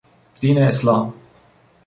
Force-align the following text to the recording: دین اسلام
دین 0.41 0.57
اسلام 0.57 1.13